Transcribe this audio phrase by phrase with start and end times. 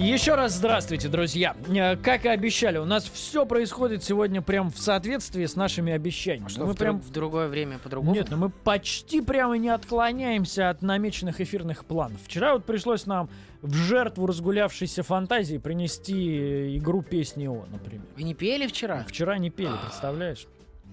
[0.00, 1.54] Еще раз здравствуйте, друзья.
[1.68, 6.48] Э, Как и обещали, у нас все происходит сегодня прям в соответствии с нашими обещаниями.
[6.48, 8.14] Что, мы в, прям в другое время по-другому?
[8.14, 12.18] Нет, ну мы почти прямо не отклоняемся от намеченных эфирных планов.
[12.24, 13.28] Вчера вот пришлось нам
[13.60, 18.06] в жертву разгулявшейся фантазии принести игру песни О, например.
[18.16, 19.04] Вы не пели вчера?
[19.06, 20.46] Вчера не пели, представляешь?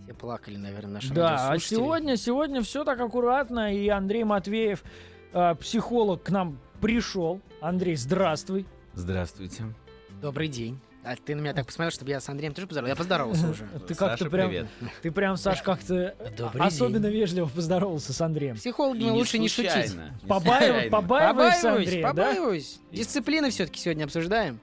[0.04, 4.84] Все плакали, наверное, наши Да, а сегодня, сегодня все так аккуратно, и Андрей Матвеев,
[5.32, 7.40] э, психолог, к нам пришел.
[7.62, 8.66] Андрей, здравствуй.
[8.98, 9.64] Здравствуйте.
[10.22, 10.80] Добрый день.
[11.04, 12.92] А ты на меня так посмотрел, чтобы я с Андреем тоже поздоровался.
[12.92, 13.64] Я поздоровался уже.
[13.88, 14.68] Ты как-то Саша, прям, привет.
[15.04, 17.20] ты прям, Саш, как-то Добрый особенно день.
[17.20, 18.56] вежливо поздоровался с Андреем.
[18.56, 19.72] Психологи И лучше не шутить.
[19.72, 20.92] случайно, не Побаив- случайно.
[20.92, 22.10] побаиваешься, Побаиваюсь, Андрея, да?
[22.10, 22.80] побаиваюсь.
[22.92, 24.60] Дисциплины все-таки сегодня обсуждаем.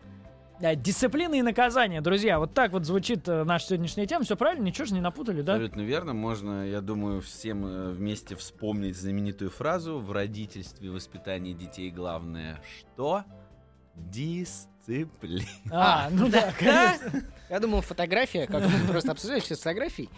[0.60, 2.38] Да, Дисциплина и наказание, друзья.
[2.38, 4.24] Вот так вот звучит э, наша сегодняшняя тема.
[4.24, 4.64] Все правильно?
[4.64, 5.54] Ничего же не напутали, да?
[5.54, 6.12] Абсолютно верно.
[6.14, 12.60] Можно, я думаю, всем э, вместе вспомнить знаменитую фразу «В родительстве и воспитании детей главное
[12.78, 13.24] что?»
[13.96, 15.44] Дисциплина.
[15.70, 17.22] А, ну да, конечно.
[17.48, 20.08] Я думал, фотография, как мы просто обсуждали все с фотографией.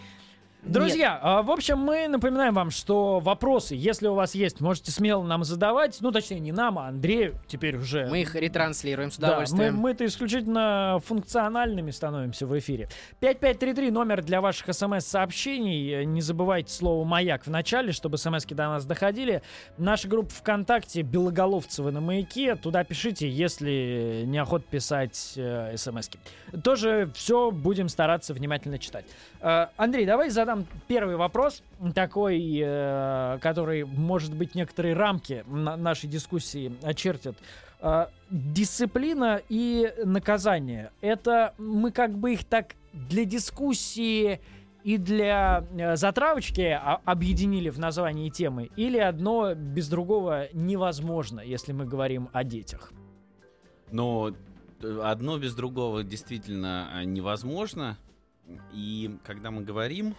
[0.63, 5.23] Друзья, а, в общем, мы напоминаем вам, что вопросы, если у вас есть, можете смело
[5.23, 5.97] нам задавать.
[6.01, 8.01] Ну, точнее, не нам, а Андрею теперь уже.
[8.01, 9.75] Нет, мы их ретранслируем с Да, мы, удовольствием.
[9.75, 12.89] мы-то исключительно функциональными становимся в эфире.
[13.21, 16.05] 5533 номер для ваших смс-сообщений.
[16.05, 19.43] Не забывайте слово «Маяк» в начале, чтобы смс до нас доходили.
[19.77, 22.55] Наша группа ВКонтакте «Белоголовцевы на маяке».
[22.55, 26.19] Туда пишите, если неохота писать э, смс-ки.
[26.63, 29.05] Тоже все будем стараться внимательно читать.
[29.39, 30.56] Э, Андрей, давай задам
[30.87, 31.63] первый вопрос,
[31.93, 37.35] такой, э, который, может быть, некоторые рамки на- нашей дискуссии очертит.
[37.79, 40.91] Э, дисциплина и наказание.
[41.01, 44.39] Это мы как бы их так для дискуссии
[44.83, 51.85] и для э, затравочки объединили в названии темы, или одно без другого невозможно, если мы
[51.85, 52.93] говорим о детях.
[53.91, 54.31] Но
[54.81, 57.97] э, одно без другого действительно э, невозможно.
[58.71, 60.15] И когда мы говорим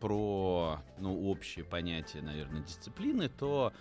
[0.00, 3.72] про ну, общее понятие, наверное, дисциплины, то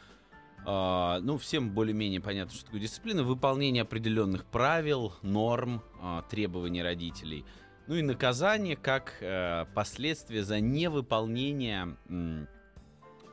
[0.65, 3.23] а, ну, всем более-менее понятно, что такое дисциплина.
[3.23, 7.45] Выполнение определенных правил, норм, а, требований родителей.
[7.87, 12.47] Ну и наказание как э, последствие за невыполнение м,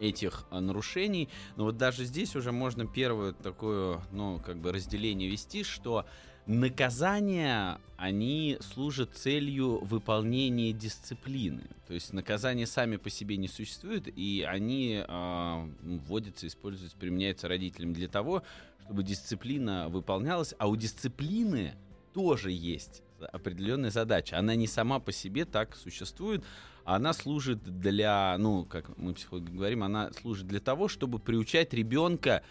[0.00, 1.28] этих нарушений.
[1.54, 6.04] Но вот даже здесь уже можно первое такое, ну, как бы разделение вести, что
[6.50, 11.62] наказания, они служат целью выполнения дисциплины.
[11.87, 17.93] То есть наказания сами по себе не существуют, и они а, вводятся, используются, применяются родителям
[17.93, 18.43] для того,
[18.84, 21.75] чтобы дисциплина выполнялась, а у дисциплины
[22.12, 23.03] тоже есть
[23.33, 24.37] определенная задача.
[24.37, 26.43] Она не сама по себе так существует,
[26.84, 32.43] она служит для, ну, как мы психологи говорим, она служит для того, чтобы приучать ребенка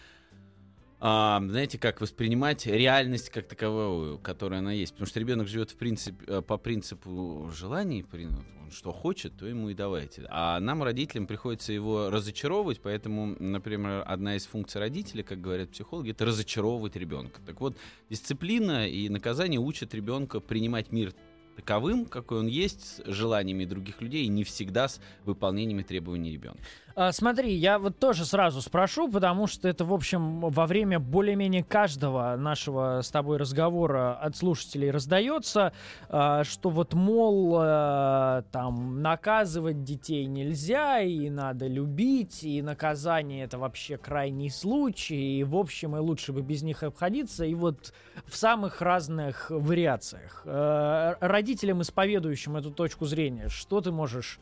[1.00, 4.92] а, знаете, как воспринимать реальность как таковую, которая она есть.
[4.92, 9.70] Потому что ребенок живет в принципе, э, по принципу желаний, он что хочет, то ему
[9.70, 10.26] и давайте.
[10.28, 16.10] А нам, родителям, приходится его разочаровывать, поэтому, например, одна из функций родителя, как говорят психологи,
[16.10, 17.40] это разочаровывать ребенка.
[17.44, 17.76] Так вот,
[18.10, 21.14] дисциплина и наказание учат ребенка принимать мир
[21.56, 26.60] таковым, какой он есть, с желаниями других людей, и не всегда с выполнениями требований ребенка.
[27.00, 31.64] А, смотри, я вот тоже сразу спрошу, потому что это, в общем, во время более-менее
[31.64, 35.72] каждого нашего с тобой разговора от слушателей раздается,
[36.10, 43.56] а, что вот, мол, а, там, наказывать детей нельзя, и надо любить, и наказание это
[43.56, 47.94] вообще крайний случай, и, в общем, и лучше бы без них обходиться, и вот
[48.26, 50.42] в самых разных вариациях.
[50.44, 54.38] Родителям, исповедующим эту точку зрения, что ты можешь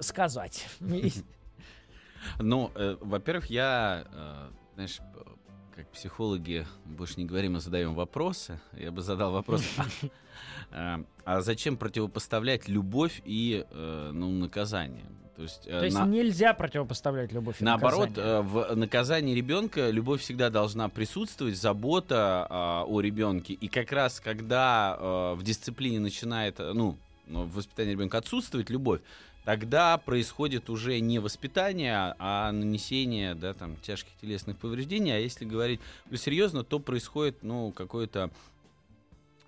[0.00, 0.66] сказать?
[2.38, 4.98] Ну, э, во-первых, я, э, знаешь,
[5.74, 8.58] как психологи больше не говорим, а задаем вопросы.
[8.72, 9.62] Я бы задал вопрос,
[10.70, 15.04] а, а зачем противопоставлять любовь и э, ну, наказание?
[15.36, 18.38] То есть, э, То есть на- нельзя противопоставлять любовь и Наоборот, наказание.
[18.38, 23.52] э, в наказании ребенка любовь всегда должна присутствовать, забота а, о ребенке.
[23.52, 26.96] И как раз когда э, в дисциплине начинает, э, ну,
[27.26, 29.00] в воспитании ребенка отсутствовать любовь,
[29.46, 35.12] тогда происходит уже не воспитание, а нанесение да, там, тяжких телесных повреждений.
[35.12, 38.30] А если говорить более серьезно, то происходит ну, какое-то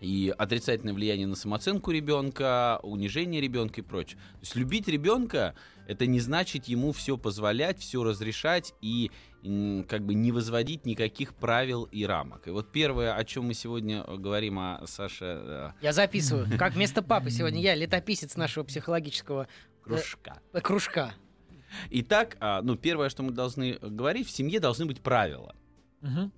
[0.00, 4.20] и отрицательное влияние на самооценку ребенка, унижение ребенка и прочее.
[4.34, 5.56] То есть любить ребенка
[5.88, 9.10] это не значит ему все позволять, все разрешать и
[9.42, 12.46] как бы не возводить никаких правил и рамок.
[12.46, 16.46] И вот первое, о чем мы сегодня э, говорим, о Саше э, Я записываю.
[16.58, 19.46] Как вместо папы сегодня я летописец нашего психологического
[19.96, 20.40] кружка.
[20.52, 21.14] э, кружка.
[21.90, 25.54] Итак, а, ну первое, что мы должны говорить, в семье должны быть правила.
[26.00, 26.32] Мгм.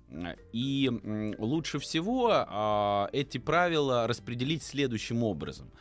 [0.53, 0.89] И
[1.37, 5.71] лучше всего а, эти правила распределить следующим образом.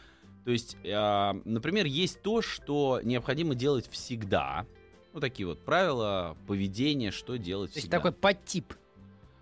[0.45, 4.67] То есть, а, например, есть то, что необходимо делать всегда.
[5.13, 7.99] Ну, такие вот правила поведения, что делать То есть всегда.
[7.99, 8.75] такой подтип.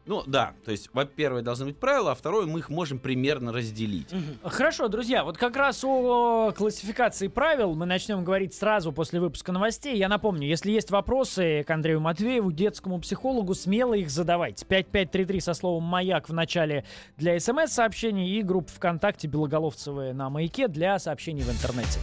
[0.09, 4.09] Ну, да, то есть, во-первых, должны быть правила, а второе, мы их можем примерно разделить.
[4.43, 9.99] Хорошо, друзья, вот как раз о классификации правил мы начнем говорить сразу после выпуска новостей.
[9.99, 14.65] Я напомню, если есть вопросы к Андрею Матвееву, детскому психологу, смело их задавайте.
[14.65, 16.87] 5533 со словом «Маяк» в начале
[17.19, 22.01] для смс-сообщений и группа ВКонтакте «Белоголовцевые» на «Маяке» для сообщений в интернете.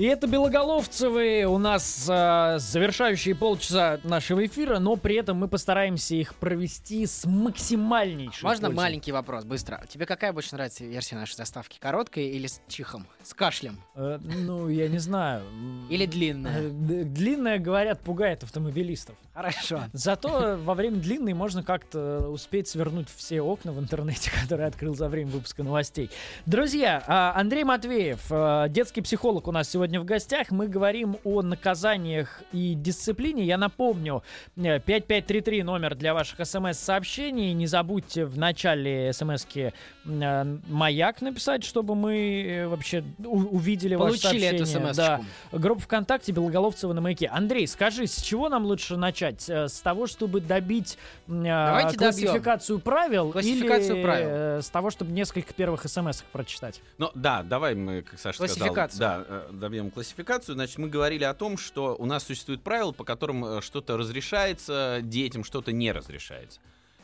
[0.00, 6.14] И это Белоголовцевы у нас а, завершающие полчаса нашего эфира, но при этом мы постараемся
[6.14, 8.82] их провести с максимальнейшей Можно пользой.
[8.82, 9.84] маленький вопрос, быстро.
[9.90, 11.76] Тебе какая больше нравится версия нашей заставки?
[11.78, 13.06] Короткая или с чихом?
[13.22, 13.78] С кашлем?
[13.94, 15.42] Э, ну, я не знаю.
[15.90, 16.70] Или Э, длинная?
[16.70, 19.16] д- Длинная, говорят, пугает автомобилистов.
[19.34, 19.82] Хорошо.
[19.92, 25.10] Зато во время длинной можно как-то успеть свернуть все окна в интернете, которые открыл за
[25.10, 26.08] время выпуска новостей.
[26.46, 30.50] Друзья, а, Андрей Матвеев, а, детский психолог у нас сегодня в гостях.
[30.50, 33.44] Мы говорим о наказаниях и дисциплине.
[33.44, 34.22] Я напомню,
[34.56, 37.52] э, 5533 номер для ваших смс-сообщений.
[37.52, 39.72] Не забудьте в начале смс-ки
[40.04, 44.94] э, «Маяк» написать, чтобы мы э, вообще увидели ваше Получили эту сообщение.
[44.94, 45.20] смс Да.
[45.52, 47.26] Группа ВКонтакте Белоголовцева на маяке.
[47.28, 49.48] Андрей, скажи, с чего нам лучше начать?
[49.48, 50.98] Э, С того, чтобы добить
[51.28, 51.98] э, Давайте добьем.
[51.98, 53.32] классификацию правил?
[53.32, 54.28] Классификацию или правил.
[54.30, 56.80] э, с того, чтобы несколько первых смс прочитать?
[56.98, 59.00] Ну да, давай мы, как Саша сказал, Классификацию.
[59.00, 59.48] да, э,
[59.80, 60.54] добьем классификацию.
[60.54, 65.00] Значит, мы говорили о том, что у нас существуют правила, по которым э, что-то разрешается
[65.02, 66.60] детям, что-то не разрешается.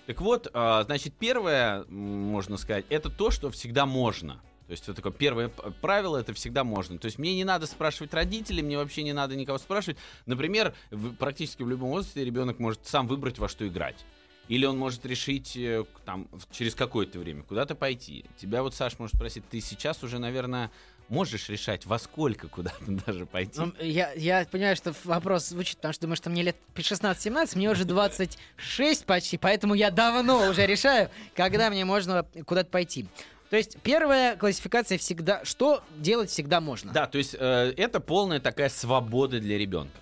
[0.06, 4.34] Так вот, э, значит, первое, можно сказать, это то, что всегда можно.
[4.66, 5.48] То есть это такое первое
[5.80, 6.98] правило, это всегда можно.
[6.98, 9.96] То есть мне не надо спрашивать родителей, мне вообще не надо никого спрашивать.
[10.26, 10.74] Например,
[11.18, 14.04] практически в любом возрасте ребенок может сам выбрать, во что играть.
[14.48, 18.24] Или он может решить э, там через какое-то время куда-то пойти.
[18.36, 20.70] Тебя вот Саш может спросить, ты сейчас уже, наверное,
[21.08, 23.60] можешь решать, во сколько куда-то даже пойти.
[23.60, 27.70] Ну, я, я понимаю, что вопрос звучит, потому что думаю, что мне лет 16-17, мне
[27.70, 33.06] уже 26 почти, поэтому я давно уже решаю, когда мне можно куда-то пойти.
[33.50, 36.92] То есть первая классификация всегда, что делать всегда можно.
[36.92, 39.96] Да, то есть э, это полная такая свобода для ребенка.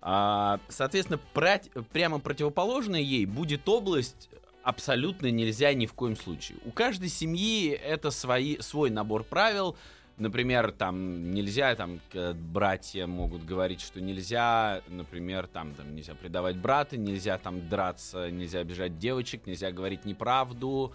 [0.00, 4.28] А, соответственно, прать- прямо противоположной ей будет область
[4.62, 6.58] абсолютно нельзя ни в коем случае.
[6.64, 9.76] У каждой семьи это свои, свой набор правил.
[10.18, 12.00] Например, там нельзя, там
[12.34, 18.60] братья могут говорить, что нельзя, например, там, там нельзя предавать брата, нельзя там драться, нельзя
[18.60, 20.94] обижать девочек, нельзя говорить неправду,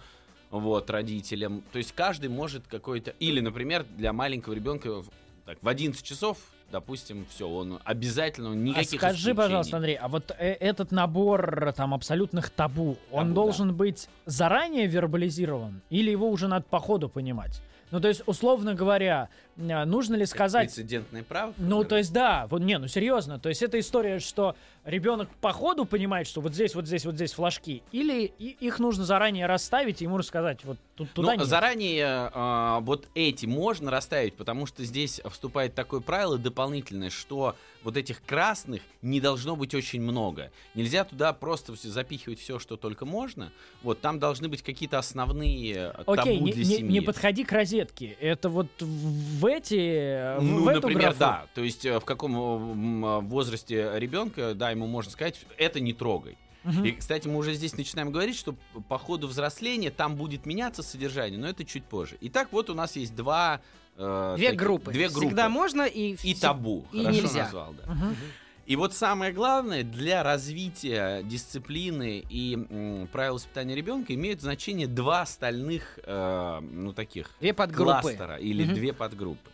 [0.50, 1.62] вот, родителям.
[1.70, 3.12] То есть каждый может какой-то...
[3.20, 5.10] Или, например, для маленького ребенка в-
[5.46, 6.38] так, в 11 часов,
[6.72, 9.36] допустим, все, он обязательно, он никаких а скажи, исключений.
[9.36, 14.86] пожалуйста, Андрей, а вот э, этот набор там абсолютных табу, он Табу, должен быть заранее
[14.86, 17.62] вербализирован или его уже надо по ходу понимать?
[17.92, 20.68] Ну, то есть, условно говоря, нужно ли сказать...
[20.68, 21.54] Прецедентное право?
[21.58, 25.52] Ну, то есть, да, вот не, ну серьезно, то есть это история, что ребенок по
[25.52, 30.00] ходу понимает, что вот здесь, вот здесь, вот здесь флажки, или их нужно заранее расставить
[30.02, 31.46] и ему рассказать, вот тут туда Ну, нет.
[31.46, 37.54] заранее а, вот эти можно расставить, потому что здесь вступает такое правило дополнительное, что
[37.84, 40.50] вот этих красных не должно быть очень много.
[40.74, 43.52] Нельзя туда просто всё запихивать все, что только можно.
[43.82, 46.92] Вот там должны быть какие-то основные э, Окей, табу не, для не- семьи.
[46.92, 48.16] не подходи к розетке.
[48.20, 51.18] Это вот в эти, в- Ну, в эту например, графу?
[51.18, 51.46] да.
[51.54, 56.36] То есть э, в каком э, возрасте ребенка, да, ему можно сказать, это не трогай.
[56.64, 56.84] Мгм.
[56.84, 58.54] И, кстати, мы уже здесь начинаем говорить, что
[58.88, 62.16] по ходу взросления там будет меняться содержание, но это чуть позже.
[62.20, 63.60] Итак, вот у нас есть два...
[63.96, 64.92] э, Две таких- группы.
[64.92, 65.26] Две группы.
[65.26, 66.14] Всегда можно и...
[66.22, 66.84] И табу.
[66.92, 67.42] и Хорошо нельзя.
[67.44, 67.92] назвал, да.
[67.92, 68.16] Мгм.
[68.64, 75.22] И вот самое главное, для развития дисциплины и м, правил воспитания ребенка имеют значение два
[75.22, 78.00] остальных, э, ну, таких Две подгруппы.
[78.02, 78.74] кластера или Мгм.
[78.74, 79.50] две подгруппы.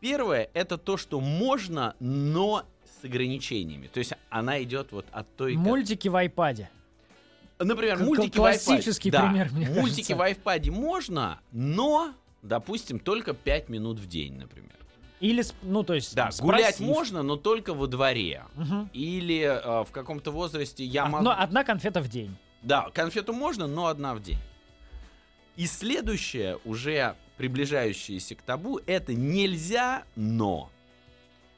[0.00, 2.64] Первое это то, что можно, но
[3.00, 3.88] с ограничениями.
[3.88, 5.56] То есть она идет вот от той...
[5.56, 6.70] Мультики в айпаде.
[7.58, 9.18] Например, К- мультики классический в iPad.
[9.20, 10.16] Да, пример, мне Мультики кажется.
[10.16, 14.70] в iPad можно, но, допустим, только 5 минут в день, например.
[15.24, 16.14] Или, ну, то есть...
[16.14, 16.42] Да, спросив.
[16.42, 18.44] гулять можно, но только во дворе.
[18.56, 18.90] Мгм.
[18.92, 21.24] Или э, в каком-то возрасте я А, могу...
[21.24, 22.36] Но одна конфета в день.
[22.60, 24.36] Да, конфету можно, но одна в день.
[25.56, 30.70] И следующее, уже приближающееся к табу, это нельзя, но.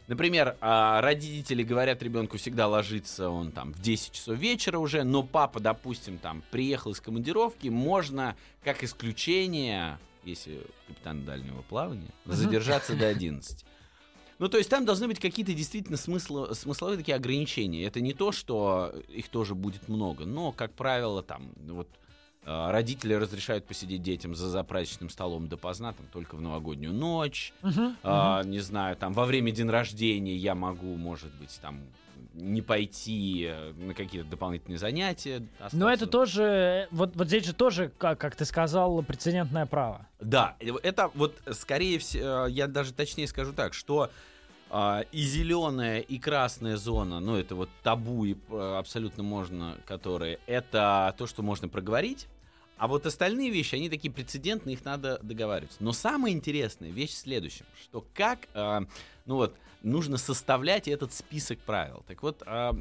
[0.06, 5.24] Например, а, родители говорят ребенку всегда ложиться он там в 10 часов вечера уже, но
[5.24, 13.08] папа, допустим, там приехал из командировки, можно как исключение, если капитан дальнего плавания, задержаться до
[13.08, 13.64] 11.
[14.38, 17.84] Ну, то есть там должны быть какие-то действительно смысло, смысловые такие ограничения.
[17.84, 21.88] Это не то, что их тоже будет много, но, как правило, там, вот
[22.46, 27.52] родители разрешают посидеть детям за заправочным столом допоздна, там, только в новогоднюю ночь.
[27.62, 31.80] Мгм, А, не знаю, там, во время день рождения я могу, может быть, там,
[32.34, 35.42] не пойти э, на какие-то дополнительные занятия.
[35.72, 36.06] Но это остаться.
[36.06, 40.06] тоже, э, вот, вот здесь же тоже, как, как ты сказал, прецедентное право.
[40.20, 44.10] Да, э, это вот скорее всего, я даже точнее скажу так, что
[44.68, 51.14] а, и зеленая, и красная зона, ну это вот табу и абсолютно можно, которые, это
[51.16, 52.26] то, что можно проговорить.
[52.76, 55.78] А вот остальные вещи, они такие прецедентные, их надо договариваться.
[55.80, 58.84] Но самая интересная вещь в следующем, что как, а,
[59.26, 62.02] ну вот, нужно составлять этот список правил.
[62.08, 62.72] Так вот, а,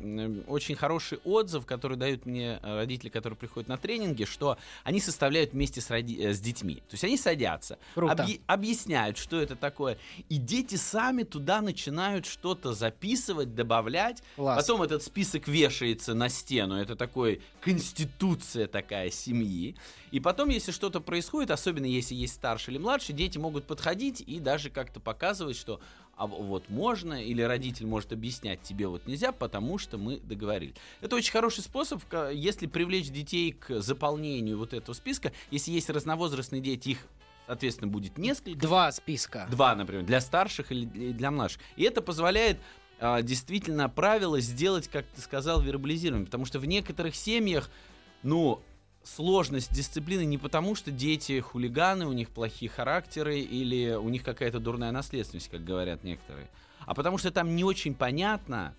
[0.48, 5.52] очень хороший отзыв, который дают мне э, родители, которые приходят на тренинги, что они составляют
[5.54, 6.76] вместе с, роди- э, с детьми.
[6.76, 7.78] То есть они садятся,
[8.26, 9.98] объ- объясняют, что это такое,
[10.30, 14.24] и дети сами туда начинают что-то записывать, добавлять.
[14.36, 14.62] Класс.
[14.66, 16.76] Потом этот список вешается на стену.
[16.76, 19.76] Это такой конституция такая семьи.
[20.12, 24.40] И потом, если что-то происходит, особенно если есть старший или младший, дети могут подходить и
[24.40, 25.80] даже как-то показывать, что
[26.18, 30.76] а вот можно, или родитель может объяснять тебе вот нельзя, потому что мы договорились.
[31.02, 35.34] Это очень хороший способ, если привлечь детей к заполнению вот этого списка.
[35.52, 37.08] Если есть разновозрастные дети, их,
[37.48, 38.60] соответственно, будет несколько.
[38.60, 39.48] Два списка.
[39.52, 41.62] Два, например, для старших или для младших.
[41.76, 42.60] И это позволяет
[43.00, 46.26] а, действительно правила сделать, как ты сказал, вербализированным.
[46.26, 47.70] Потому что в некоторых семьях,
[48.24, 48.62] ну,
[49.06, 54.60] сложность дисциплины не потому, что дети хулиганы, у них плохие характеры или у них какая-то
[54.60, 56.50] дурная наследственность, как говорят некоторые.
[56.86, 58.74] А потому что там не очень понятно,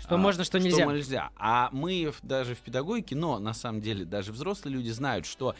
[0.00, 0.84] Что а, можно, что нельзя.
[0.86, 1.30] нельзя.
[1.36, 5.54] А мы в- даже в педагогике, но на самом деле даже взрослые люди знают, что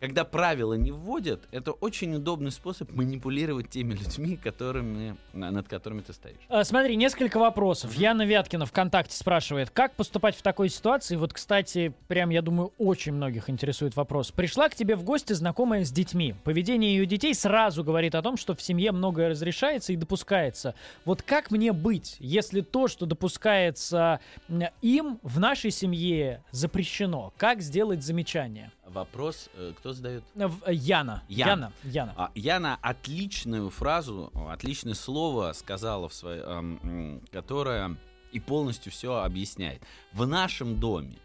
[0.00, 6.00] когда правила не вводят, это очень удобный способ манипулировать теми людьми, которыми, на- над которыми
[6.00, 6.36] ты стоишь.
[6.48, 7.94] А, Смотри, несколько вопросов.
[7.94, 11.16] Яна Вяткина ВКонтакте спрашивает, как поступать в такой ситуации?
[11.16, 14.30] Вот, кстати, прям, я думаю, очень многих интересует вопрос.
[14.30, 16.34] Пришла к тебе в гости знакомая с детьми.
[16.44, 20.74] Поведение ее детей сразу говорит о том, что в семье многое разрешается и допускается.
[21.04, 24.20] Вот как мне быть, если то, что допускается
[24.82, 27.32] им в нашей семье запрещено?
[27.36, 28.70] Как сделать замечание?
[28.92, 30.24] Вопрос, э, кто задает?
[30.34, 31.22] Э, э, Яна.
[31.28, 31.48] Ян.
[31.48, 31.72] Яна.
[31.84, 32.14] Яна.
[32.16, 37.96] А, Яна отличную фразу, отличное слово сказала, в своей, эм, которое
[38.32, 39.82] и полностью все объясняет.
[40.12, 41.18] В нашем доме.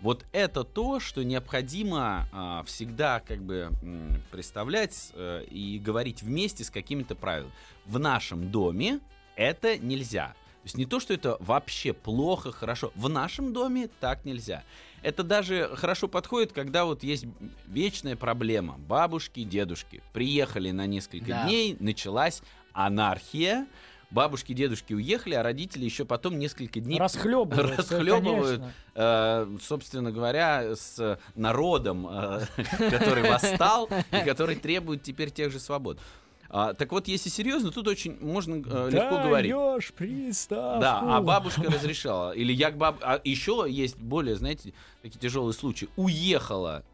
[0.00, 6.64] Вот это то, что необходимо а, всегда как бы м, представлять э, и говорить вместе
[6.64, 7.52] с какими-то правилами.
[7.86, 9.00] В нашем доме
[9.36, 10.34] это нельзя.
[10.66, 12.90] То есть не то, что это вообще плохо, хорошо.
[12.96, 14.64] В нашем доме так нельзя.
[15.00, 17.24] Это даже хорошо подходит, когда вот есть
[17.68, 18.74] вечная проблема.
[18.78, 21.44] Бабушки, дедушки приехали на несколько Да.
[21.44, 22.42] дней, началась
[22.72, 23.68] анархия.
[24.10, 27.78] Бабушки, дедушки уехали, а родители еще потом несколько дней Расхлебывают.
[27.78, 28.62] расхлебывают,
[28.96, 32.40] э, собственно говоря, с народом, э,
[32.90, 36.00] который восстал и который требует теперь тех же свобод.
[36.48, 39.52] А, так вот, если серьезно, тут очень можно э, легко говорить.
[39.52, 40.80] Даешь приставку.
[40.80, 42.32] Да, а бабушка разрешала.
[42.32, 42.98] Или я к баб...
[43.02, 44.72] А еще есть более, знаете,
[45.02, 45.88] такие тяжелые случаи.
[45.96, 46.84] Уехала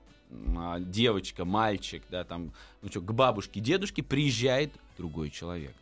[0.57, 5.75] а, девочка, мальчик, да, там, ну что, к бабушке, дедушке приезжает другой человек.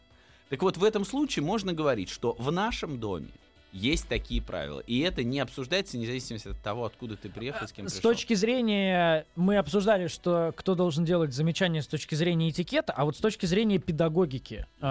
[0.48, 3.28] Так вот, в этом случае можно говорить, что в нашем доме
[3.72, 4.80] есть такие правила.
[4.80, 8.10] И это не обсуждается, вне зависимости от того, откуда ты приехал, с кем С пришел.
[8.10, 13.16] точки зрения, мы обсуждали, что кто должен делать замечания с точки зрения этикета, а вот
[13.16, 14.84] с точки зрения педагогики, э,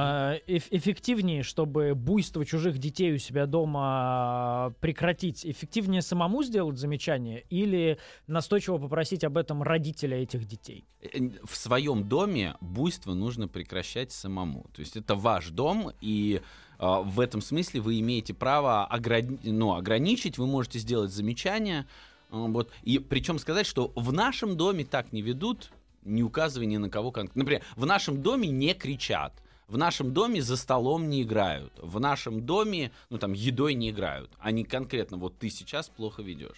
[0.48, 7.44] эф- эффективнее, чтобы буйство чужих детей у себя дома э, прекратить, эффективнее самому сделать замечание
[7.50, 10.86] или настойчиво попросить об этом родителя этих детей?
[11.02, 11.08] Э,
[11.44, 14.66] в своем доме буйство нужно прекращать самому.
[14.74, 19.76] То есть это ваш дом, и а, в этом смысле вы имеете право ограни- ну,
[19.76, 21.86] ограничить, вы можете сделать замечания.
[22.32, 22.72] а, вот.
[22.84, 25.72] И причем сказать, что в нашем доме так не ведут,
[26.04, 27.40] не указывая ни на кого конкретно.
[27.40, 29.34] Например, в нашем доме не кричат.
[29.68, 31.72] В нашем доме за столом не играют.
[31.78, 34.32] В нашем доме, ну там, едой не играют.
[34.40, 36.58] Они конкретно, вот ты сейчас плохо ведешь.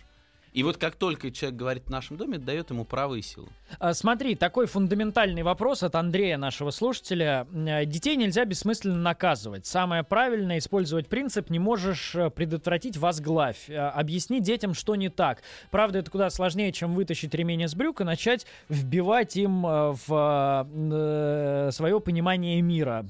[0.53, 3.47] И вот как только человек говорит в нашем доме, это дает ему право и силу.
[3.79, 7.47] А, Смотри, такой фундаментальный вопрос от Андрея, нашего слушателя.
[7.53, 9.65] Э, Детей нельзя бессмысленно наказывать.
[9.65, 13.69] Самое правильное использовать принцип «не можешь э, предотвратить, возглавь».
[13.69, 15.41] Э, Объясни детям, что не так.
[15.69, 21.99] Правда, это куда сложнее, чем вытащить ремень из брюк и начать вбивать им в свое
[21.99, 23.05] понимание мира.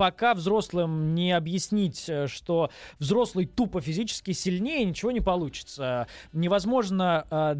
[0.00, 6.06] Пока взрослым не объяснить, э, что взрослый тупо физически сильнее, ничего не получится.
[6.32, 7.56] Невозможно э,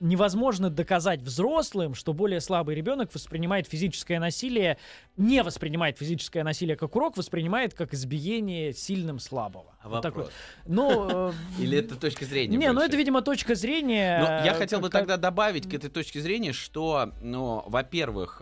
[0.00, 4.78] невозможно доказать взрослым, что более слабый ребенок воспринимает физическое насилие,
[5.18, 9.76] не воспринимает физическое насилие как урок, воспринимает как избиение сильным слабого.
[9.84, 10.30] Вот вопрос?
[10.66, 12.56] Ну, э, Или это точка зрения?
[12.56, 12.88] не, ну больше?
[12.88, 14.20] это, видимо, точка зрения.
[14.20, 18.40] Ну, я хотел бы тогда добавить к этой точке зрения, что, ну, во-первых,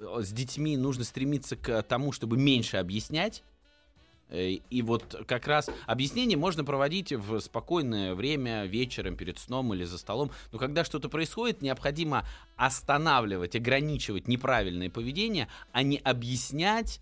[0.00, 3.42] с детьми нужно стремиться к тому, чтобы меньше объяснять.
[4.30, 9.84] Э, И вот как раз объяснение можно проводить в спокойное время, вечером, перед сном или
[9.84, 10.30] за столом.
[10.52, 12.24] Но когда что-то происходит, необходимо
[12.56, 17.00] останавливать, ограничивать неправильное поведение, а не объяснять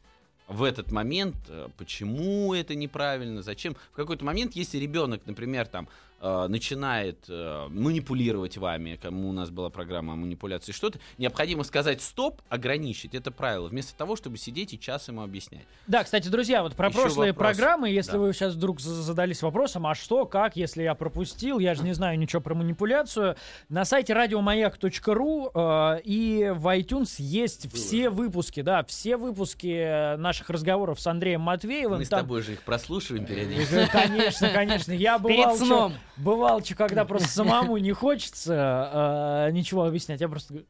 [0.49, 3.77] в этот момент, э, почему это неправильно, зачем.
[3.93, 5.89] В какой-то момент, если ребенок, например, там
[6.21, 12.03] э, начинает э, манипулировать вами, кому у нас была программа о манипуляции, что-то, необходимо сказать
[12.03, 15.65] стоп, ограничить это правило, вместо того, чтобы сидеть и час ему объяснять.
[15.87, 17.57] Да, кстати, друзья, вот про Еще прошлые вопрос.
[17.57, 18.19] программы, если Да.
[18.19, 21.93] вы сейчас вдруг за- задались вопросом, а что, как, если я пропустил, я же не
[21.93, 23.37] знаю ничего про манипуляцию,
[23.69, 31.01] на сайте радиомаяк.ру э, и в iTunes есть все выпуски, да, все выпуски наших разговоров
[31.01, 31.99] с Андреем Матвеевым.
[31.99, 33.89] Мы с Там- тобой же их прослушиваем периодически.
[33.93, 34.93] Конечно, конечно.
[34.93, 35.95] Я Перед бывал, чё- сном.
[36.19, 40.65] Бывал, чё, когда просто самому не хочется э, ничего объяснять, я просто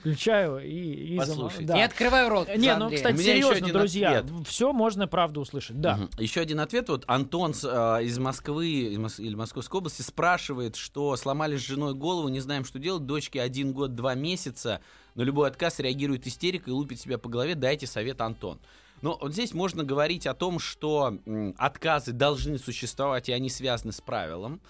[0.00, 1.14] включаю и...
[1.14, 1.64] и зам- Послушайте.
[1.66, 1.78] да.
[1.78, 2.48] И открываю рот.
[2.56, 4.46] Не, ну, кстати, серьезно, друзья, ответ.
[4.48, 5.80] все можно, правда, услышать.
[5.80, 5.96] Да.
[5.96, 6.10] Мгм.
[6.18, 6.88] Еще один ответ.
[6.88, 11.94] Вот Антон э, из Москвы из Мос- или Московской области спрашивает, что сломали с женой
[11.94, 13.06] голову, не знаем, что делать.
[13.06, 14.80] Дочке один год, два месяца.
[15.14, 17.54] На любой отказ реагирует истерикой и лупит себя по голове.
[17.54, 18.58] Дайте совет, Антон.
[19.02, 21.18] Но вот здесь можно говорить о том, что
[21.58, 24.60] отказы должны существовать, и они связаны с правилом.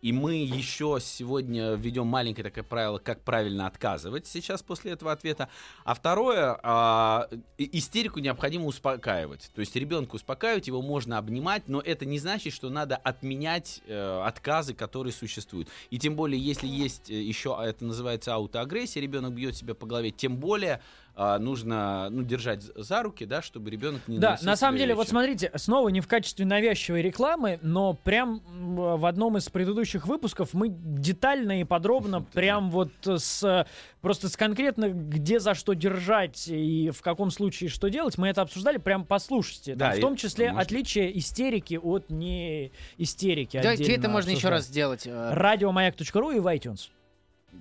[0.00, 5.48] И мы еще сегодня введем маленькое такое правило, как правильно отказывать сейчас после этого ответа.
[5.84, 9.52] А второе, и- истерику необходимо успокаивать.
[9.54, 14.22] То есть ребенка успокаивать, его можно обнимать, но это не значит, что надо отменять э,
[14.24, 15.68] отказы, которые существуют.
[15.90, 19.86] И тем более, если есть э, еще, а это называется аутоагрессия, ребенок бьет себя по
[19.86, 20.82] голове, тем более
[21.14, 25.02] а, нужно ну, держать за руки, да, чтобы ребенок не Да, на самом деле, вот
[25.02, 25.10] вещи.
[25.10, 30.68] смотрите, снова не в качестве навязчивой рекламы, но прям в одном из предыдущих выпусков мы
[30.70, 33.66] детально и подробно, прям вот с
[34.00, 38.40] просто с конкретно где за что держать и в каком случае что делать, мы это
[38.42, 39.72] обсуждали, прям послушайте.
[39.76, 40.62] Там Да, в и том числе можно.
[40.62, 43.60] отличие истерики от не истерики.
[43.62, 44.52] Да, Где это можно еще обсуждать.
[44.60, 45.06] раз сделать?
[45.06, 46.88] э, Радиомаяк.ру и в iTunes.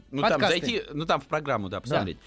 [0.10, 0.60] Ну, там подкасты.
[0.60, 2.18] зайти, ну, там в программу, да, посмотреть.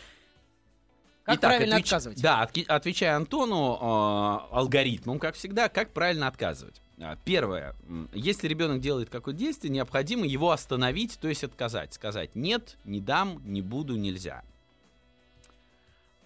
[1.24, 2.20] Как Итак, правильно отвеч- отказывать?
[2.20, 6.82] Да, отки- отвечая Антону э, алгоритмом, как всегда, как правильно отказывать.
[7.00, 7.74] А, Первое.
[8.12, 11.94] Если ребенок делает какое-то действие, необходимо его остановить, то есть отказать.
[11.94, 14.44] Сказать «нет, не дам, не буду, нельзя».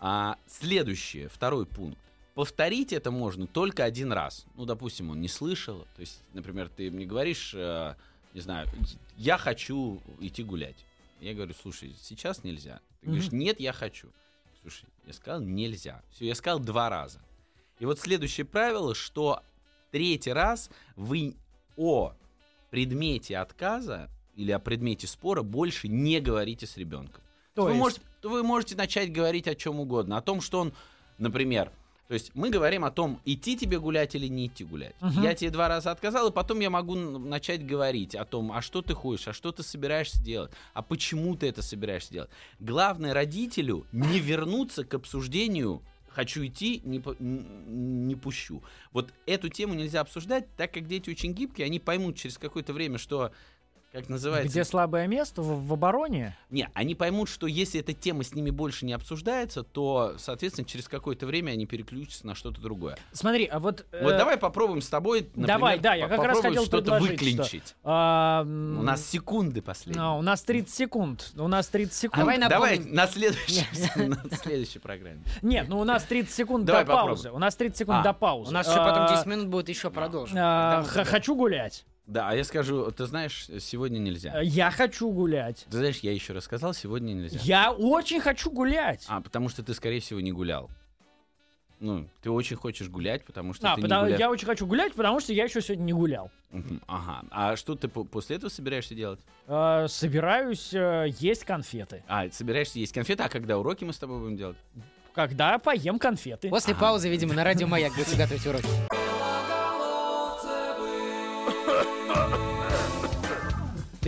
[0.01, 1.99] А следующее, второй пункт.
[2.35, 4.47] Повторить это можно только один раз.
[4.57, 5.87] Ну, допустим, он не слышал.
[5.95, 7.95] То есть, например, ты мне говоришь, э,
[8.35, 8.69] не знаю,
[9.17, 10.77] я хочу идти гулять.
[11.21, 12.81] Я говорю, слушай, сейчас нельзя.
[13.01, 14.09] Ты говоришь, нет, я хочу.
[14.61, 16.03] Слушай, я сказал, нельзя.
[16.11, 17.21] Все, я сказал два раза.
[17.79, 19.43] И вот следующее правило, что
[19.91, 21.37] третий раз вы
[21.77, 22.13] о
[22.71, 27.23] предмете отказа или о предмете спора больше не говорите с ребенком.
[27.55, 30.17] То вы, есть- можете, вы можете начать говорить о чем угодно.
[30.17, 30.73] О том, что он,
[31.19, 31.73] например,
[32.09, 34.95] то есть мы говорим о том, идти тебе гулять или не идти гулять.
[35.01, 35.23] Мгм.
[35.23, 38.81] Я тебе два раза отказал, и потом я могу начать говорить о том, а что
[38.81, 42.31] ты хочешь, а что ты собираешься делать, а почему ты это собираешься делать.
[42.61, 48.63] Главное родителю не вернуться к обсуждению хочу идти, не, не пущу.
[48.93, 52.99] Вот эту тему нельзя обсуждать, так как дети очень гибкие, они поймут через какое-то время,
[52.99, 53.33] что,
[53.93, 54.51] как называется...
[54.53, 55.41] Где слабое место?
[55.43, 56.37] В, в обороне?
[56.51, 60.89] Не, они поймут, что если эта тема с ними больше не обсуждается, то, соответственно, через
[60.89, 62.99] какое-то время они переключатся на что-то другое.
[63.13, 63.87] Смотри, а вот...
[63.93, 67.19] Вот э, давай попробуем с тобой, например, давай, да, я как раз хотел что-то предложить,
[67.19, 67.75] что- выклинчить.
[67.83, 70.05] а, У нас секунды последние.
[70.05, 71.33] а, у нас 30 секунд.
[71.37, 72.19] У нас 30 секунд.
[72.21, 72.95] Давай Давай напомним.
[72.95, 73.65] на следующей,
[73.97, 75.23] на следующей программе.
[75.43, 77.15] Нет, ну у нас 30 секунд Давай до попробуем.
[77.17, 77.31] паузы.
[77.31, 78.51] У нас 30 секунд А, до паузы.
[78.51, 80.37] У нас еще потом А, 10 минут будет еще продолжим.
[80.39, 81.85] а, Хочу гулять.
[82.09, 84.41] Да, а я скажу, ты знаешь, сегодня нельзя.
[84.41, 85.67] Я хочу гулять.
[85.71, 87.39] Ты знаешь, я еще рассказал, сегодня нельзя.
[87.43, 89.05] Я очень хочу гулять.
[89.09, 90.71] А, потому что ты, скорее всего, не гулял.
[91.81, 94.67] Ну, ты очень хочешь гулять, потому что А, ты потому- не гуля- я очень хочу
[94.67, 96.31] гулять, потому что я еще сегодня не гулял.
[96.51, 97.23] Мгм, Ага.
[97.31, 99.21] А что ты по- после этого собираешься делать?
[99.47, 102.03] Э, собираюсь э, есть конфеты.
[102.09, 104.57] А, собираешься есть конфеты, а когда уроки мы с тобой будем делать?
[105.15, 106.49] Когда поем конфеты.
[106.49, 106.81] После Ага.
[106.81, 108.67] паузы, видимо, на радио Маяк будете готовить уроки.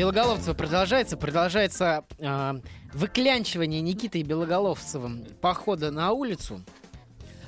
[0.01, 2.55] Белоголовцево продолжается, продолжается э,
[2.95, 6.63] выклянчивание Никитой Белоголовцевым похода на улицу.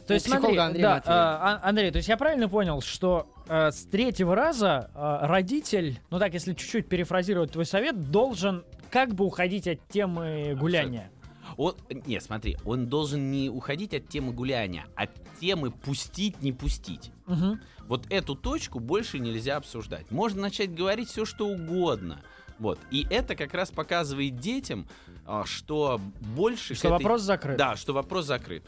[0.06, 3.70] То есть, смотри, Андрея да, а, а, Андрей, то есть я правильно понял, что э,
[3.70, 9.24] с третьего раза э, родитель, ну так, если чуть-чуть перефразировать твой совет, должен как бы
[9.24, 11.10] уходить от темы гуляния.
[11.56, 11.74] Он,
[12.06, 15.10] нет, смотри, он должен не уходить от темы гуляния, а от
[15.40, 17.12] темы пустить, не пустить.
[17.24, 17.62] Мгм.
[17.86, 20.10] Вот эту точку больше нельзя обсуждать.
[20.10, 22.20] Можно начать говорить все, что угодно.
[22.58, 22.78] Вот.
[22.90, 24.86] И это как раз показывает детям,
[25.26, 26.74] а, что больше...
[26.74, 27.56] Что этой- вопрос закрыт.
[27.56, 28.64] Да, что вопрос закрыт.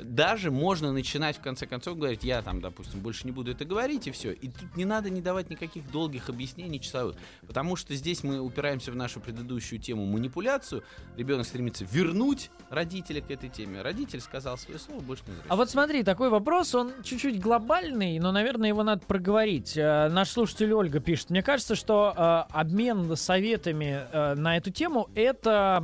[0.00, 4.06] Даже можно начинать, в конце концов, говорить, я там, допустим, больше не буду это говорить,
[4.06, 4.32] и все.
[4.32, 7.16] И тут не надо не давать никаких долгих объяснений часовых.
[7.46, 10.82] Потому что здесь мы упираемся в нашу предыдущую тему манипуляцию.
[11.16, 13.82] Ребенок стремится вернуть родителя к этой теме.
[13.82, 15.56] Родитель сказал свое слово, больше не А возвращается.
[15.56, 19.76] вот смотри, такой вопрос, он чуть-чуть глобальный, но, наверное, его надо проговорить.
[19.76, 25.08] Э, Наш слушатель Ольга пишет, мне кажется, что э, обмен советами э, на эту тему—
[25.14, 25.82] это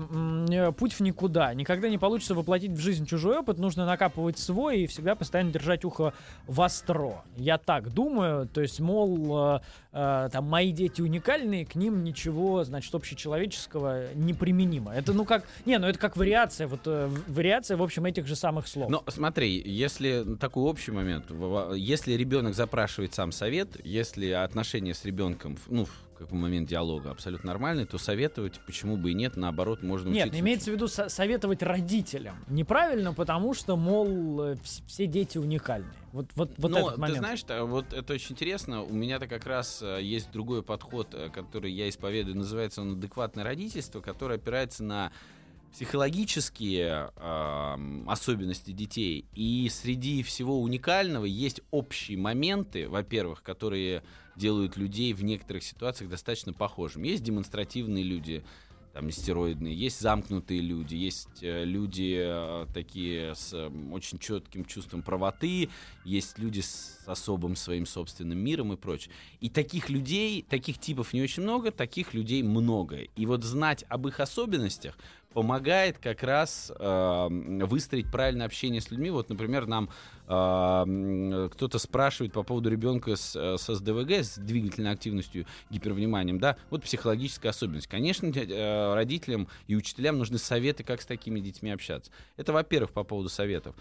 [0.79, 1.55] путь в никуда.
[1.55, 5.85] Никогда не получится воплотить в жизнь чужой опыт, нужно накапывать свой и всегда постоянно держать
[5.85, 6.13] ухо
[6.47, 7.23] востро.
[7.37, 9.61] Я так думаю, то есть, мол, э,
[9.93, 14.93] э, там, мои дети уникальные, к ним ничего, значит, общечеловеческого неприменимо.
[14.93, 15.45] Это, ну, как...
[15.67, 18.91] Не, ну, это как вариация, вот э, вариация, в общем, этих же самых слов.
[18.91, 21.27] Но смотри, если такой общий момент,
[21.75, 25.87] если ребенок запрашивает сам совет, если отношения с ребенком, ну,
[26.23, 30.27] в какой момент диалога абсолютно нормальный, то советовать, почему бы и нет, наоборот, можно Нет,
[30.27, 30.41] учиться.
[30.41, 32.37] имеется в виду со- советовать родителям.
[32.49, 34.07] Неправильно, потому что, мол,
[34.43, 35.93] э, вс- все дети уникальные.
[36.13, 37.19] Вот, вот, вот Но этот ты момент.
[37.19, 38.83] знаешь, та- вот это очень интересно.
[38.83, 42.37] У меня-то как раз э, есть другой подход, э, который я исповедую.
[42.37, 45.13] Называется он адекватное родительство, которое опирается на
[45.73, 49.25] психологические ам, особенности детей.
[49.35, 54.03] И среди всего уникального есть общие моменты, во-первых, которые
[54.37, 57.09] делают людей в некоторых ситуациях достаточно похожими.
[57.09, 58.45] Есть демонстративные люди,
[58.93, 65.03] там, нестероидные, есть замкнутые люди, есть э, люди э, такие с э, очень четким чувством
[65.03, 65.71] правоты,
[66.05, 69.15] есть люди с особым своим собственным миром и прочее.
[69.41, 72.99] И таких людей, таких типов не очень много, таких людей много.
[73.17, 74.99] И вот знать об их особенностях
[75.33, 79.11] помогает как раз э, выстроить правильное общение с людьми.
[79.11, 79.91] Вот, например, нам
[80.29, 86.57] э, кто-то спрашивает по поводу ребенка с, э, с СДВГ, с двигательной активностью, гипервниманием, да,
[86.71, 87.87] вот психологическая особенность.
[87.87, 92.11] Конечно, э, родителям и учителям нужны советы, как с такими детьми общаться.
[92.37, 93.75] Это, во-первых, по поводу советов.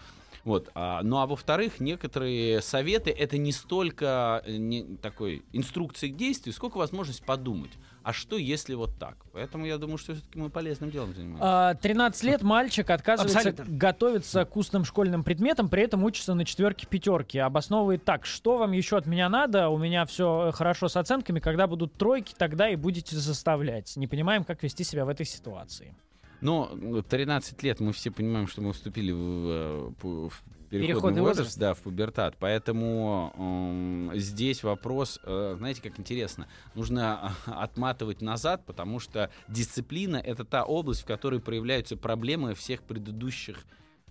[0.44, 0.70] Вот.
[0.74, 6.52] А, ну а во-вторых, некоторые советы это не столько э, не, такой инструкции к действию,
[6.52, 7.70] сколько возможность подумать.
[8.02, 9.16] А что если вот так?
[9.32, 11.70] Поэтому я думаю, что все-таки мы полезным делом занимаемся.
[11.70, 13.76] А, 13 лет мальчик отказывается Абсолютно.
[13.76, 17.38] готовиться к устным школьным предметам, при этом учится на четверке пятерки.
[17.38, 21.68] Обосновывает так, что вам еще от меня надо, у меня все хорошо с оценками, когда
[21.68, 23.96] будут тройки, тогда и будете заставлять.
[23.96, 25.94] Не понимаем, как вести себя в этой ситуации.
[26.42, 30.32] Но ну, 13 лет мы все понимаем, что мы вступили в, э, в
[30.68, 31.58] переходный, Переходный возраст, возраст.
[31.58, 32.36] да, в пубертат.
[32.38, 40.16] Поэтому м, здесь вопрос, э, знаете, как интересно, нужно э, отматывать назад, потому что дисциплина
[40.16, 43.64] это та область, в которой проявляются проблемы всех предыдущих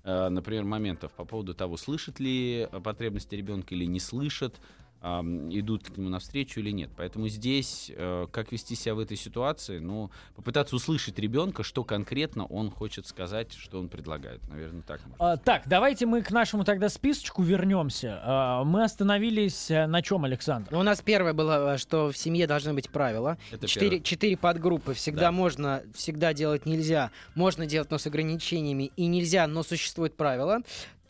[0.04, 4.60] э, например, моментов по поводу того, слышит ли э, потребности ребенка или не слышит,
[5.02, 6.92] идут к нему навстречу или нет.
[6.96, 12.46] Поэтому здесь, э, как вести себя в этой ситуации, ну, попытаться услышать ребенка, что конкретно
[12.46, 14.48] он хочет сказать, что он предлагает.
[14.48, 15.32] Наверное, так можно.
[15.34, 18.20] А, так, давайте мы к нашему тогда списочку вернемся.
[18.24, 20.70] А, мы остановились э, на чем, Александр?
[20.72, 23.38] Ну, У нас первое было, э, что в семье должны быть правила.
[23.52, 24.04] Это Четыре, первое.
[24.04, 24.94] четыре подгруппы.
[24.94, 25.32] Всегда Да.
[25.32, 27.10] можно, всегда делать нельзя.
[27.34, 28.92] Можно делать, но с ограничениями.
[28.96, 30.60] И нельзя, но существуют правила.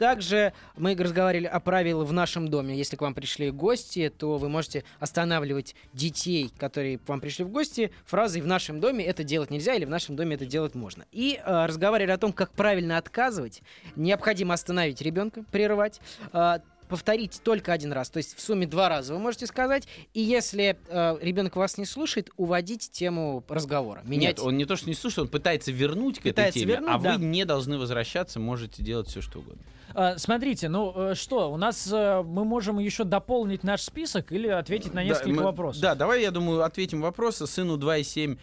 [0.01, 2.75] Также мы разговаривали о правилах в нашем доме.
[2.75, 7.49] Если к вам пришли гости, то вы можете останавливать детей, которые к вам пришли в
[7.49, 11.05] гости, фразой «в нашем доме это делать нельзя» или «в нашем доме это делать можно».
[11.11, 13.61] И э, разговаривали о том, как правильно отказывать.
[13.95, 16.01] Необходимо остановить ребенка, прерывать.
[16.33, 16.57] э,
[16.89, 18.09] повторить только один раз.
[18.09, 19.87] То есть в сумме два раза вы можете сказать.
[20.15, 24.01] И если э, ребенок вас не слушает, уводить тему разговора.
[24.03, 24.37] Менять.
[24.37, 26.89] Нет, он не то, что не слушает, он пытается вернуть к Пытается этой теме, вернуть,
[26.89, 27.17] а да.
[27.17, 29.61] вы не должны возвращаться, можете делать все, что угодно.
[29.93, 34.47] А, смотрите, ну э, что, у нас э, мы можем еще дополнить наш список или
[34.47, 35.81] ответить на Да, несколько мы- вопросов.
[35.81, 37.47] Да, давай, я думаю, ответим вопросы.
[37.47, 38.37] Сыну 2,7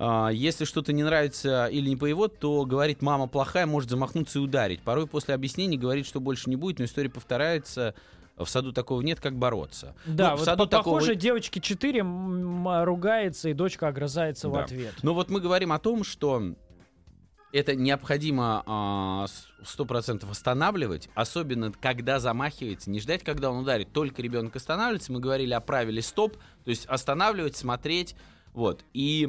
[0.00, 4.38] А, Если что-то не нравится или не по его, то говорит, мама плохая, может замахнуться
[4.38, 4.80] и ударить.
[4.82, 7.94] Порой после объяснений говорит, что больше не будет, но история повторяется.
[8.36, 9.96] В саду такого нет, как бороться.
[10.06, 12.04] Да, Ну, в вот саду по- похоже, такого- девочки 4
[12.84, 14.60] ругается, и дочка огрызается в Да.
[14.64, 14.94] ответ.
[15.02, 16.54] Но вот мы говорим о том, что
[17.52, 24.22] это необходимо а, с- 100% останавливать, особенно когда замахивается, не ждать, когда он ударит, только
[24.22, 25.12] ребенок останавливается.
[25.12, 28.14] Мы говорили о правиле стоп, то есть останавливать, смотреть.
[28.54, 28.84] Вот.
[28.92, 29.24] И,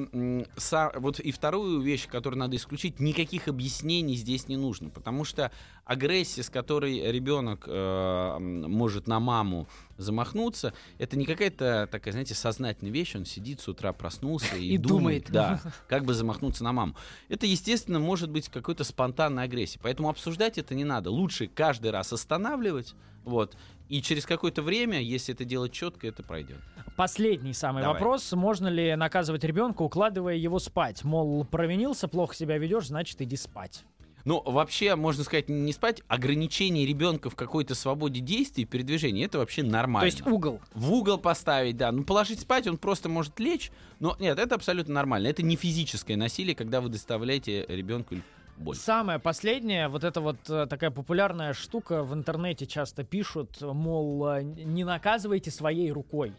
[0.55, 5.51] са- вот и вторую вещь, которую надо исключить, никаких объяснений здесь не нужно, потому что
[5.89, 12.93] агрессия, с которой ребенок э, может на маму замахнуться, это не какая-то такая, знаете, сознательная
[12.93, 15.31] вещь, он сидит с утра, проснулся и, И думает.
[15.31, 16.95] да, как бы замахнуться на маму.
[17.27, 21.09] Это, естественно, может быть какой-то спонтанной агрессией, поэтому обсуждать это не надо.
[21.09, 26.59] Лучше каждый раз останавливать, вот, и через какое-то время, если это делать четко, это пройдет.
[26.97, 27.95] Последний самый Давай.
[27.95, 28.31] вопрос.
[28.33, 31.03] Можно ли наказывать ребенка, укладывая его спать?
[31.03, 33.85] Мол, провинился, плохо себя ведешь, значит, иди спать.
[34.25, 39.39] Ну, вообще, можно сказать, не спать, ограничение ребенка в какой-то свободе действий и передвижения, это
[39.39, 40.05] вообще То нормально.
[40.05, 40.59] есть угол.
[40.73, 41.91] В угол поставить, да.
[41.91, 43.71] Ну, положить спать, он просто может лечь.
[43.99, 45.27] Но нет, это абсолютно нормально.
[45.27, 48.15] Это не физическое насилие, когда вы доставляете ребенку
[48.59, 48.75] боль.
[48.75, 54.43] Самое последнее, вот это вот э, такая популярная штука в интернете часто пишут, мол, э,
[54.43, 56.33] не наказывайте своей рукой,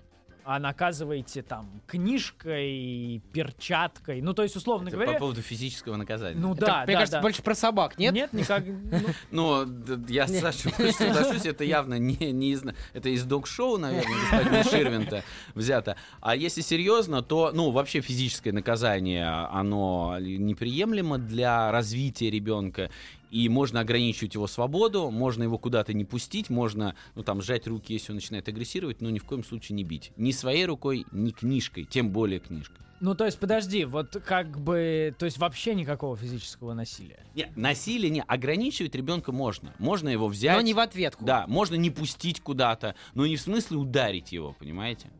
[0.52, 4.20] а наказывайте там книжкой, перчаткой.
[4.20, 5.12] Ну, то есть, условно Это говоря...
[5.12, 6.40] по поводу физического наказания.
[6.40, 7.22] Ну Это, да, мне да, кажется, да.
[7.22, 8.12] больше про собак, нет?
[8.12, 8.64] Нет, никак.
[9.30, 14.12] ну, Ну, я с Сашей соглашусь, это явно не, не из, это из док-шоу, наверное,
[14.12, 15.94] господина Ширвинта взято.
[16.20, 22.90] А если серьезно, то, ну, вообще физическое наказание, оно неприемлемо для развития ребенка.
[23.30, 27.92] И можно ограничивать его свободу, можно его куда-то не пустить, можно, ну, там, сжать руки,
[27.92, 30.12] если он начинает агрессировать, но ни в коем случае не бить.
[30.16, 32.78] Ни своей рукой, ни книжкой, тем более книжкой.
[33.00, 35.14] Ну, то есть, подожди, вот как бы...
[35.18, 37.24] То есть, вообще никакого физического насилия.
[37.34, 39.74] Не, насилие не ограничивать ребенка можно.
[39.78, 40.54] Можно его взять.
[40.54, 41.24] Но не в ответку.
[41.24, 45.10] Да, можно не пустить куда-то, но не в смысле ударить его, понимаете?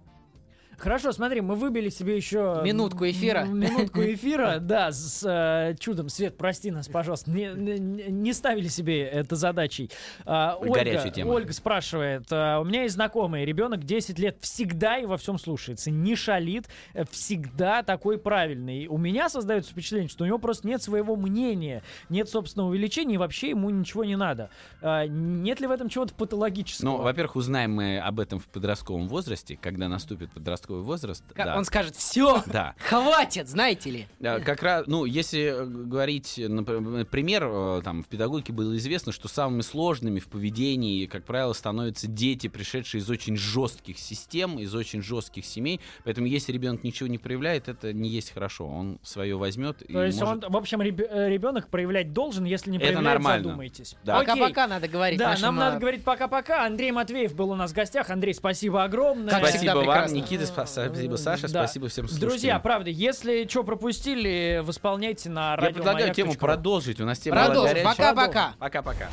[0.81, 2.63] Хорошо, смотри, мы выбили себе еще...
[2.65, 3.45] Минутку эфира.
[3.45, 6.09] Минутку эфира, да, с э, чудом.
[6.09, 7.31] Свет, прости нас, пожалуйста.
[7.31, 9.91] Не, не- не ставили себе это задачей.
[10.25, 11.33] А, Ольга, тема.
[11.33, 12.25] Ольга спрашивает.
[12.31, 16.67] а, У меня есть знакомый, ребенок 10 лет всегда и во всем слушается, не шалит,
[16.95, 18.87] э, всегда такой правильный.
[18.87, 23.19] У меня создается впечатление, что у него просто нет своего мнения, нет собственного увеличения, и
[23.19, 24.49] вообще ему ничего не надо.
[24.81, 26.89] А, Нет ли в этом чего-то патологического?
[26.89, 31.25] Ну, во-первых, узнаем мы об этом в подростковом возрасте, когда наступит подростковый возраст.
[31.35, 31.57] Ка- да.
[31.57, 32.75] Он скажет, все, Да.
[32.79, 34.07] хватит, знаете ли.
[34.21, 39.29] Да, Как раз, ну, если э, говорить, например, э, там в педагогике было известно, что
[39.29, 45.03] самыми сложными в поведении, как правило, становятся дети, пришедшие из очень жестких систем, из очень
[45.03, 45.81] жестких семей.
[46.05, 48.67] Поэтому, если ребенок ничего не проявляет, это не есть хорошо.
[48.67, 49.83] Он свое возьмет.
[49.83, 53.45] и То есть может- он, в общем, ребенок проявлять должен, если не Это проявляет, нормально.
[53.45, 53.97] задумайтесь.
[54.05, 54.19] Да.
[54.19, 55.19] Пока-пока надо говорить.
[55.19, 56.65] Да, нашим, нам надо говорить пока-пока.
[56.67, 58.11] Андрей Матвеев был у нас в гостях.
[58.11, 59.31] Андрей, спасибо огромное.
[59.31, 60.15] Как Спасибо вам, прекрасно.
[60.17, 61.65] Никита, спасибо, Саша, Да.
[61.65, 62.31] спасибо всем слушателям.
[62.31, 67.01] Друзья, правда, если что пропустили, восполняйте на радио Я предлагаю тему продолжить.
[67.01, 67.85] У нас тема Продолжим.
[67.85, 68.55] Пока-пока.
[68.59, 69.09] Пока-пока.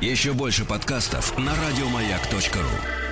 [0.00, 3.09] Еще больше подкастов на радиомаяк.ру.